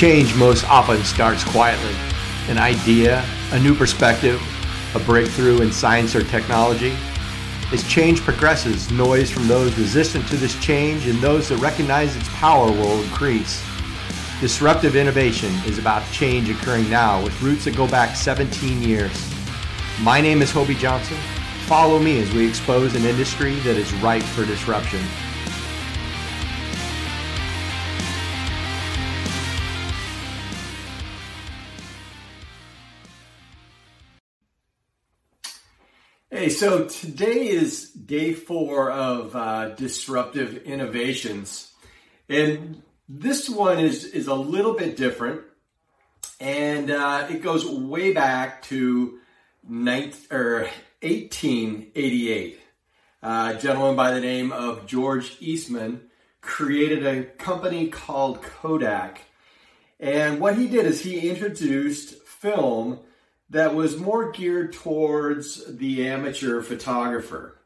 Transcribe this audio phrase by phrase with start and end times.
[0.00, 1.94] Change most often starts quietly.
[2.48, 4.40] An idea, a new perspective,
[4.94, 6.96] a breakthrough in science or technology.
[7.70, 12.30] As change progresses, noise from those resistant to this change and those that recognize its
[12.30, 13.62] power will increase.
[14.40, 19.34] Disruptive innovation is about change occurring now with roots that go back 17 years.
[20.00, 21.18] My name is Hobie Johnson.
[21.66, 25.02] Follow me as we expose an industry that is ripe for disruption.
[36.32, 41.72] Hey, so today is day four of uh, disruptive innovations.
[42.28, 45.40] And this one is, is a little bit different.
[46.38, 49.18] And uh, it goes way back to
[49.68, 50.68] 19, or
[51.02, 52.60] 1888.
[53.20, 56.02] Uh, a gentleman by the name of George Eastman
[56.40, 59.20] created a company called Kodak.
[59.98, 63.00] And what he did is he introduced film
[63.50, 67.58] that was more geared towards the amateur photographer.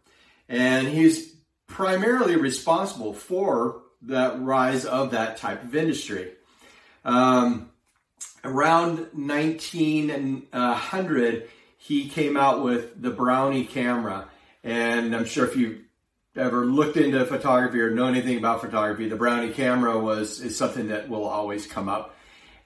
[0.48, 6.32] And he's primarily responsible for the rise of that type of industry.
[7.04, 7.70] Um,
[8.42, 14.28] around 1900, he came out with the Brownie camera.
[14.62, 15.82] And I'm sure if you
[16.34, 20.88] ever looked into photography or know anything about photography, the Brownie camera was is something
[20.88, 22.16] that will always come up.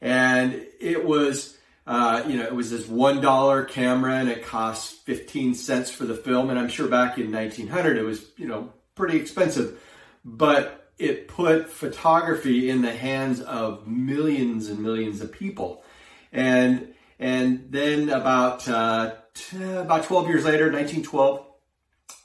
[0.00, 1.58] And it was
[1.89, 6.05] uh, you know, it was this one dollar camera and it cost 15 cents for
[6.05, 6.50] the film.
[6.50, 9.80] And I'm sure back in 1900 it was, you know, pretty expensive,
[10.22, 15.83] but it put photography in the hands of millions and millions of people.
[16.30, 21.47] And, and then about, uh, t- about 12 years later, 1912,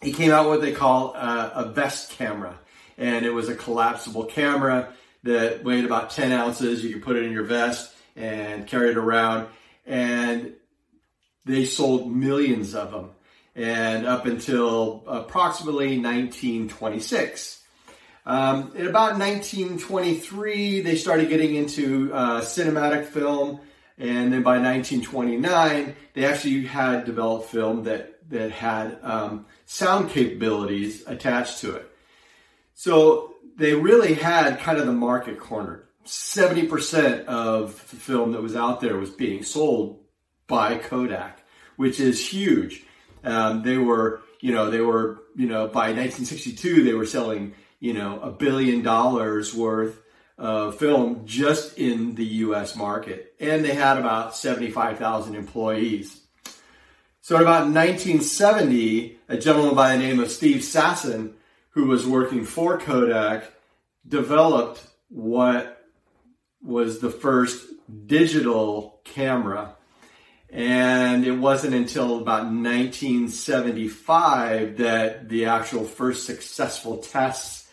[0.02, 2.60] he came out with what they call uh, a vest camera.
[2.98, 4.92] And it was a collapsible camera
[5.24, 6.84] that weighed about 10 ounces.
[6.84, 9.48] You could put it in your vest and carried around.
[9.86, 10.54] And
[11.46, 13.12] they sold millions of them.
[13.56, 17.62] And up until approximately 1926.
[18.26, 23.60] Um, in about 1923, they started getting into uh, cinematic film.
[23.98, 31.04] And then by 1929, they actually had developed film that, that had um, sound capabilities
[31.06, 31.90] attached to it.
[32.74, 35.86] So they really had kind of the market cornered.
[36.06, 40.04] 70% of the film that was out there was being sold
[40.48, 41.40] by Kodak,
[41.78, 42.84] which is huge.
[43.24, 47.94] Um, they were, you know, they were, you know, by 1962, they were selling, you
[47.94, 50.00] know, a billion dollars worth
[50.38, 53.34] of film just in the US market.
[53.40, 56.20] And they had about 75,000 employees.
[57.22, 61.34] So in about 1970, a gentleman by the name of Steve Sasson,
[61.70, 63.46] who was working for Kodak,
[64.06, 65.83] developed what
[66.64, 67.66] was the first
[68.06, 69.76] digital camera.
[70.50, 77.68] And it wasn't until about 1975 that the actual first successful tests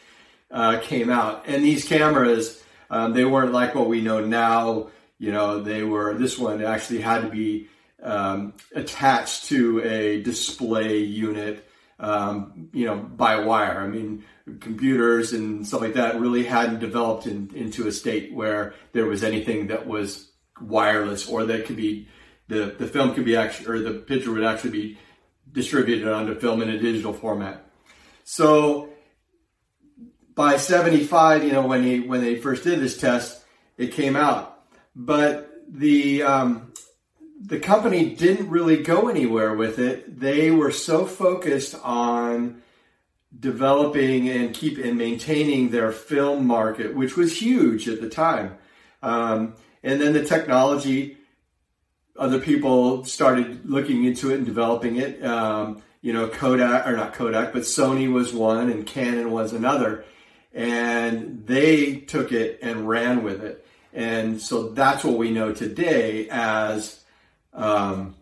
[0.51, 1.45] uh, came out.
[1.47, 4.89] And these cameras, um, they weren't like what we know now.
[5.19, 7.69] You know, they were, this one actually had to be
[8.03, 11.69] um, attached to a display unit,
[12.01, 13.81] um, you know, by wire.
[13.81, 14.25] I mean,
[14.61, 19.23] computers and stuff like that really hadn't developed in, into a state where there was
[19.23, 22.09] anything that was wireless or that could be
[22.49, 24.99] the, the film could be actually or the picture would actually be
[25.53, 27.65] distributed onto film in a digital format.
[28.25, 28.91] So
[30.35, 33.43] by 75, you know, when he when they first did this test,
[33.77, 34.63] it came out.
[34.97, 36.73] But the um,
[37.41, 40.21] the company didn't really go anywhere with it.
[40.21, 42.63] They were so focused on
[43.39, 48.59] developing and keep and maintaining their film market, which was huge at the time.
[49.03, 51.17] Um, and then the technology,
[52.19, 55.25] other people started looking into it and developing it.
[55.25, 60.05] Um, you know, Kodak or not Kodak, but Sony was one and Canon was another,
[60.53, 63.67] and they took it and ran with it.
[63.93, 67.00] And so that's what we know today as,
[67.53, 68.15] um,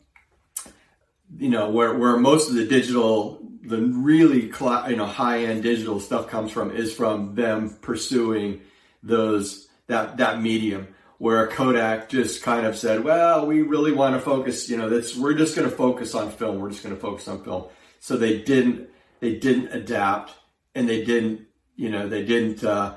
[1.37, 5.63] you know, where, where most of the digital the really cl- you know high end
[5.63, 8.63] digital stuff comes from is from them pursuing
[9.03, 10.89] those that that medium
[11.19, 15.17] where Kodak just kind of said, well, we really want to focus, you know, that's
[15.17, 16.61] we're just going to focus on film.
[16.61, 17.65] We're just going to focus on film.
[17.99, 18.89] So they didn't
[19.21, 20.33] they didn't adapt
[20.75, 21.47] and they didn't
[21.77, 22.97] you know they didn't uh,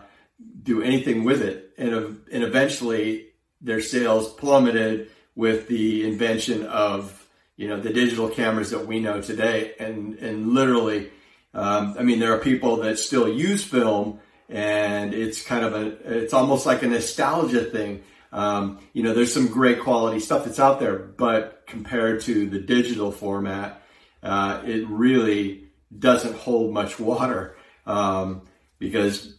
[0.63, 1.93] do anything with it and
[2.31, 3.27] and eventually
[3.59, 7.21] their sales plummeted with the invention of
[7.61, 9.75] you know, the digital cameras that we know today.
[9.79, 11.11] And, and literally,
[11.53, 14.19] um, I mean, there are people that still use film
[14.49, 18.01] and it's kind of a, it's almost like a nostalgia thing.
[18.31, 22.57] Um, you know, there's some great quality stuff that's out there, but compared to the
[22.57, 23.83] digital format,
[24.23, 27.55] uh, it really doesn't hold much water
[27.85, 28.41] um,
[28.79, 29.35] because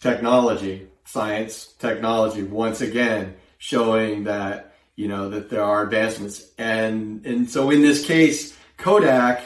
[0.00, 7.50] technology, science, technology, once again showing that you know that there are advancements, and and
[7.50, 9.42] so in this case, Kodak,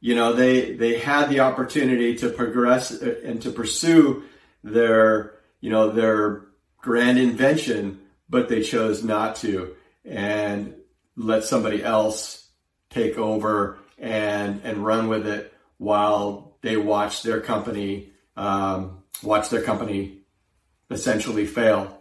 [0.00, 4.24] you know, they they had the opportunity to progress uh, and to pursue
[4.64, 6.42] their you know their
[6.78, 10.74] grand invention, but they chose not to and
[11.16, 12.48] let somebody else
[12.90, 19.62] take over and and run with it while they watch their company um, watch their
[19.62, 20.18] company
[20.90, 21.98] essentially fail.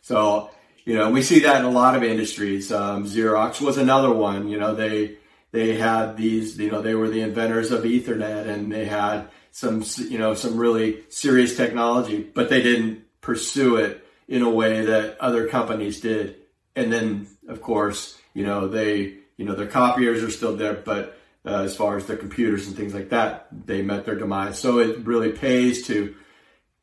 [0.00, 0.50] So
[0.84, 2.72] you know we see that in a lot of industries.
[2.72, 4.48] Um, Xerox was another one.
[4.48, 5.16] You know they
[5.50, 9.84] they had these you know they were the inventors of Ethernet and they had some
[9.98, 15.18] you know some really serious technology, but they didn't pursue it in a way that
[15.20, 16.36] other companies did.
[16.74, 21.18] And then, of course, you know, they, you know, their copiers are still there, but
[21.44, 24.58] uh, as far as the computers and things like that, they met their demise.
[24.58, 26.14] So it really pays to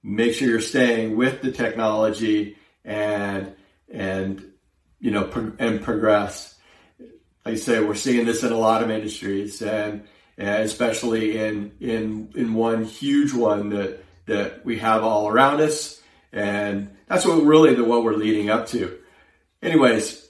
[0.04, 3.56] make sure you're staying with the technology and,
[3.92, 4.52] and,
[5.00, 6.56] you know, pro- and progress.
[7.46, 10.04] Like I say, we're seeing this in a lot of industries and,
[10.38, 16.00] and especially in, in, in one huge one that, that we have all around us
[16.32, 19.00] and that's what really the what we're leading up to.
[19.62, 20.30] Anyways,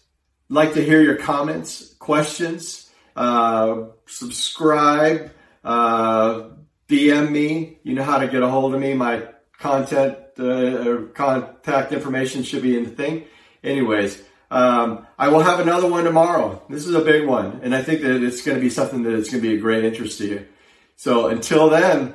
[0.49, 5.31] like to hear your comments, questions, uh, subscribe,
[5.63, 6.49] uh,
[6.87, 7.79] DM me.
[7.83, 8.93] You know how to get a hold of me.
[8.93, 9.27] My
[9.57, 13.25] content uh, contact information should be in the thing.
[13.63, 14.21] Anyways,
[14.51, 16.61] um, I will have another one tomorrow.
[16.69, 19.13] This is a big one, and I think that it's going to be something that
[19.13, 20.47] it's going to be a great interest to you.
[20.95, 22.13] So until then,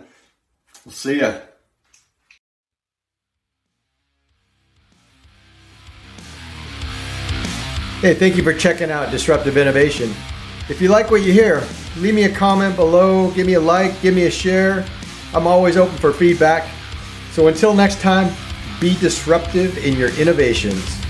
[0.84, 1.34] we'll see ya.
[8.00, 10.12] Hey, thank you for checking out Disruptive Innovation.
[10.68, 11.62] If you like what you hear,
[11.96, 14.84] leave me a comment below, give me a like, give me a share.
[15.32, 16.68] I'm always open for feedback.
[17.32, 18.34] So until next time,
[18.80, 21.03] be disruptive in your innovations.